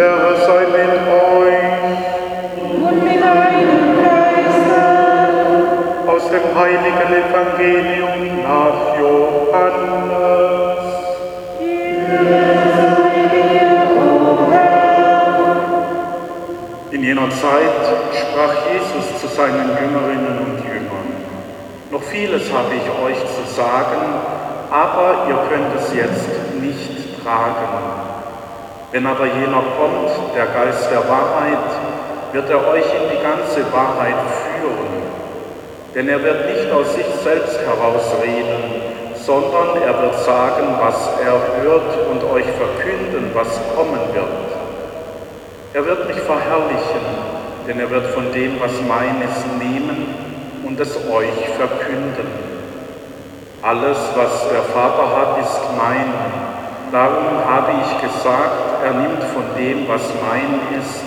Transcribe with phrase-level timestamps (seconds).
[0.00, 1.04] Der Herr sei mit
[1.44, 1.70] euch.
[2.88, 4.80] und mit deinem Geiste.
[6.06, 10.00] Aus dem heiligen Evangelium nach Johannes.
[16.92, 17.82] In jener Zeit
[18.14, 21.08] sprach Jesus zu seinen Jüngerinnen und Jüngern,
[21.90, 24.02] noch vieles habe ich euch zu sagen,
[24.70, 28.00] aber ihr könnt es jetzt nicht tragen.
[28.92, 31.58] Wenn aber jener kommt, der Geist der Wahrheit,
[32.32, 34.90] wird er euch in die ganze Wahrheit führen.
[35.94, 38.82] Denn er wird nicht aus sich selbst herausreden,
[39.14, 44.26] sondern er wird sagen, was er hört und euch verkünden, was kommen wird.
[45.72, 47.06] Er wird mich verherrlichen,
[47.68, 50.14] denn er wird von dem, was mein ist, nehmen
[50.66, 52.26] und es euch verkünden.
[53.62, 56.59] Alles, was der Vater hat, ist mein.
[56.92, 61.04] Darum habe ich gesagt, er nimmt von dem, was mein ist,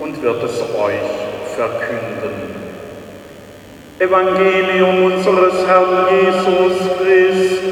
[0.00, 1.10] und wird es euch
[1.54, 2.32] verkünden.
[3.98, 7.62] Evangelium unseres Herrn Jesus Christus.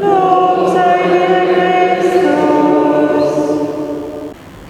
[0.00, 1.42] Lob sei dir,
[2.00, 3.26] Christus.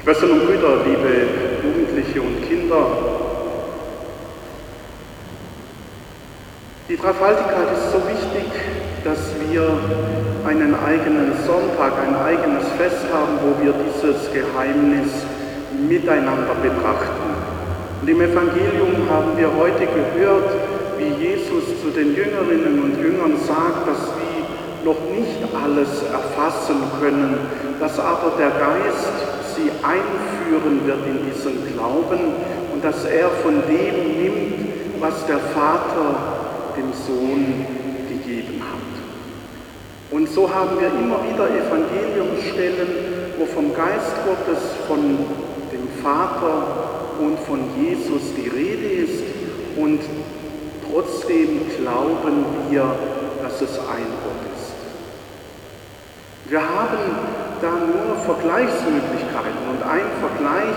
[0.03, 1.13] Schwestern und Brüder, liebe
[1.63, 2.87] Jugendliche und Kinder,
[6.89, 8.51] die Dreifaltigkeit ist so wichtig,
[9.05, 9.19] dass
[9.51, 9.67] wir
[10.47, 15.11] einen eigenen Sonntag, ein eigenes Fest haben, wo wir dieses Geheimnis
[15.89, 17.33] miteinander betrachten.
[18.01, 20.51] Und im Evangelium haben wir heute gehört,
[20.99, 27.39] wie Jesus zu den Jüngerinnen und Jüngern sagt, dass sie noch nicht alles erfassen können,
[27.79, 29.13] dass aber der Geist
[29.55, 32.35] sie einführen wird in diesen Glauben
[32.73, 36.17] und dass er von dem nimmt, was der Vater
[36.77, 37.67] dem Sohn
[38.09, 38.92] gegeben hat.
[40.13, 42.87] Und so haben wir immer wieder Evangeliumsstellen,
[43.39, 45.01] wo vom Geist Gottes, von
[45.73, 49.25] dem Vater und von Jesus die Rede ist
[49.79, 50.01] und
[50.87, 52.95] trotzdem glauben wir,
[53.43, 54.75] dass es ein Gott ist.
[56.51, 56.99] Wir haben
[57.63, 60.77] da nur Vergleichsmöglichkeiten und ein Vergleich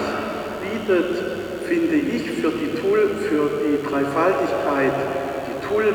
[0.63, 1.23] bietet,
[1.67, 4.93] finde ich, für die, Tul für die Dreifaltigkeit
[5.49, 5.93] die Tulpe.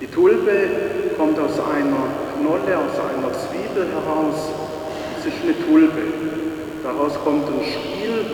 [0.00, 2.04] Die Tulpe kommt aus einer
[2.38, 4.50] Knolle, aus einer Zwiebel heraus.
[5.18, 6.02] Es ist eine Tulpe.
[6.82, 8.26] Daraus kommt ein Stiel,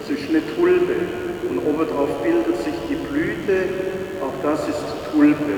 [0.00, 0.96] es ist eine Tulpe.
[1.48, 3.68] Und obendrauf bildet sich die Blüte,
[4.20, 4.82] auch das ist
[5.12, 5.54] Tulpe.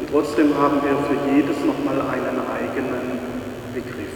[0.00, 3.18] Und trotzdem haben wir für jedes nochmal einen eigenen
[3.72, 4.14] Begriff.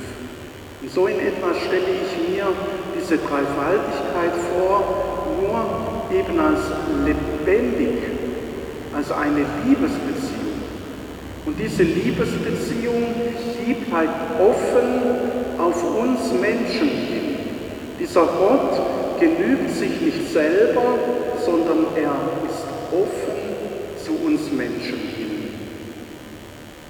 [0.82, 2.47] Und so in etwa stelle ich mir
[2.94, 4.84] diese Dreifaltigkeit vor,
[5.41, 6.60] nur eben als
[7.04, 8.03] lebendig,
[8.94, 10.18] als eine Liebesbeziehung.
[11.48, 13.04] Und diese Liebesbeziehung,
[13.66, 15.00] die bleibt offen
[15.56, 17.36] auf uns Menschen hin.
[17.98, 20.82] Dieser Gott genügt sich nicht selber,
[21.42, 22.12] sondern er
[22.44, 23.41] ist offen
[24.04, 25.48] zu uns Menschen hin.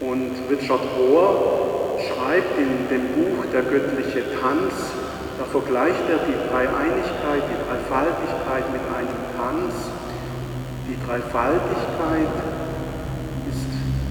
[0.01, 4.75] Und Richard Rohr schreibt in dem Buch Der göttliche Tanz,
[5.39, 9.73] da vergleicht er die Dreieinigkeit, die Dreifaltigkeit mit einem Tanz.
[10.89, 12.58] Die Dreifaltigkeit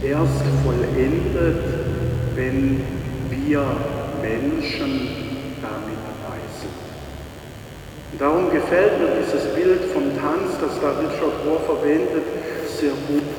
[0.03, 1.63] erst vollendet,
[2.35, 2.81] wenn
[3.29, 3.63] wir
[4.21, 5.09] Menschen
[5.61, 5.97] damit.
[8.17, 12.23] Und darum gefällt mir dieses Bild vom Tanz, das da Richard Rohr verwendet,
[12.65, 13.37] sehr gut.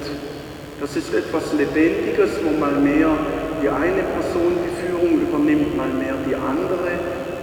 [0.80, 3.10] Das ist etwas Lebendiges, wo mal mehr
[3.60, 6.94] die eine Person die Führung übernimmt, mal mehr die andere,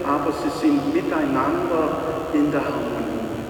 [0.08, 3.44] aber sie sind miteinander in der Harmonie.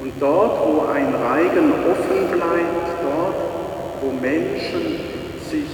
[0.00, 3.51] Und dort, wo ein Reigen offen bleibt, dort,
[4.02, 4.98] wo Menschen
[5.48, 5.70] sich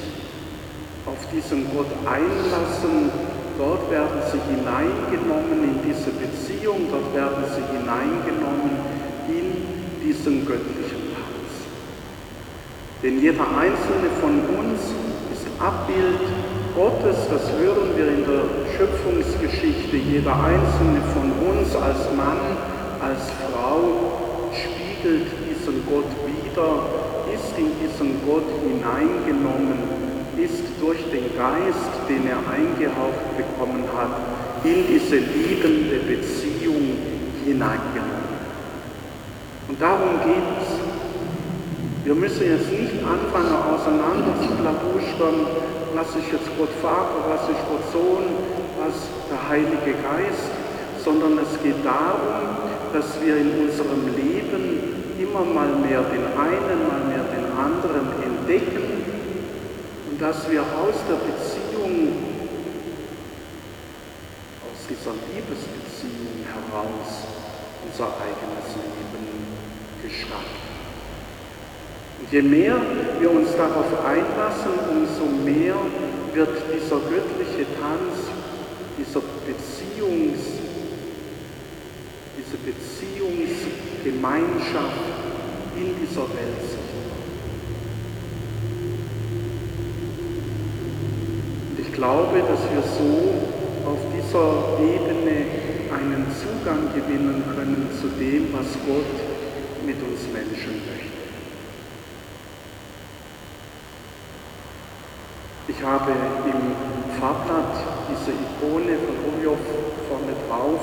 [1.06, 3.10] auf diesen Gott einlassen,
[3.56, 8.76] dort werden sie hineingenommen in diese Beziehung, dort werden sie hineingenommen
[9.28, 11.50] in diesen göttlichen Tanz.
[13.02, 14.92] Denn jeder einzelne von uns
[15.32, 16.20] ist Abbild
[16.76, 18.44] Gottes, das hören wir in der
[18.76, 19.96] Schöpfungsgeschichte.
[19.96, 22.38] Jeder einzelne von uns als Mann,
[23.00, 27.07] als Frau spiegelt diesen Gott wider,
[27.58, 29.78] in diesen Gott hineingenommen,
[30.38, 36.94] ist durch den Geist, den er eingehaucht bekommen hat, in diese liebende Beziehung
[37.44, 38.38] hineingenommen.
[39.68, 40.78] Und darum geht es.
[42.04, 45.44] Wir müssen jetzt nicht anfangen, auseinander zu klabustern,
[45.94, 48.24] was ist jetzt Gott Vater, was ist Gott Sohn,
[48.78, 48.94] was
[49.28, 50.48] der Heilige Geist,
[51.04, 52.56] sondern es geht darum,
[52.92, 59.02] dass wir in unserem Leben immer mal mehr den einen, mal mehr den anderen entdecken
[60.10, 62.28] und dass wir aus der Beziehung
[64.88, 67.28] dieser Liebesbeziehung heraus
[67.84, 69.28] unser eigenes Leben
[70.02, 70.68] gestalten.
[72.20, 72.76] Und je mehr
[73.20, 75.76] wir uns darauf einlassen, umso mehr
[76.32, 78.32] wird dieser göttliche Tanz,
[78.96, 80.40] dieser Beziehungs,
[82.36, 82.56] diese
[83.98, 85.08] Beziehungsgemeinschaft
[85.76, 87.18] in dieser Welt sichtbar.
[91.70, 95.46] Und ich glaube, dass wir so auf dieser Ebene
[95.92, 101.18] einen Zugang gewinnen können zu dem, was Gott mit uns Menschen möchte.
[105.68, 109.56] Ich habe im Farbblatt diese Ikone von Rumjow
[110.08, 110.80] vorne drauf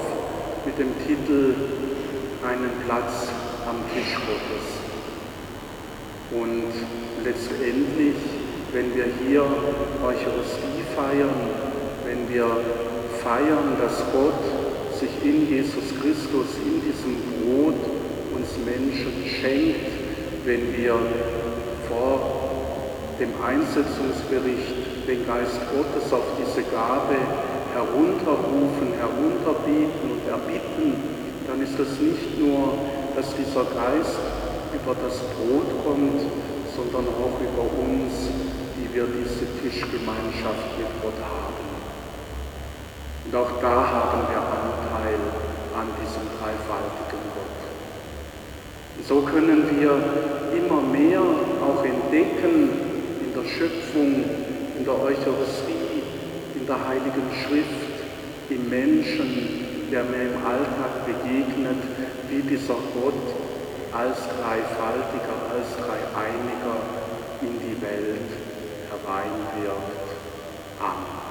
[0.65, 1.55] mit dem Titel
[2.43, 3.27] Einen Platz
[3.67, 4.67] am Tisch Gottes.
[6.31, 6.73] Und
[7.23, 8.15] letztendlich,
[8.73, 9.41] wenn wir hier
[10.03, 11.33] Eucharistie feiern,
[12.05, 12.45] wenn wir
[13.23, 17.79] feiern, dass Gott sich in Jesus Christus, in diesem Brot
[18.35, 19.87] uns Menschen schenkt,
[20.45, 20.99] wenn wir
[21.89, 22.45] vor
[23.19, 27.15] dem Einsetzungsbericht den Geist Gottes auf diese Gabe
[27.73, 31.14] herunterrufen, herunterbeten und erbitten,
[31.47, 32.73] dann ist es nicht nur,
[33.15, 34.19] dass dieser Geist
[34.73, 36.21] über das Brot kommt,
[36.75, 38.29] sondern auch über uns,
[38.75, 41.65] die wir diese Tischgemeinschaft mit Gott haben.
[43.25, 45.19] Und auch da haben wir Anteil
[45.73, 47.59] an diesem dreifaltigen Gott.
[49.07, 49.91] So können wir
[50.57, 52.69] immer mehr auch entdecken,
[53.35, 54.23] der Schöpfung,
[54.77, 56.03] in der Eucharistie,
[56.55, 57.95] in der Heiligen Schrift,
[58.49, 59.64] im Menschen,
[59.95, 61.81] der mir im Alltag begegnet,
[62.27, 63.13] wie dieser Gott
[63.93, 66.75] als Dreifaltiger, als Dreieiniger
[67.41, 68.29] in die Welt
[68.91, 70.11] hereinwirkt.
[70.81, 71.24] Amen.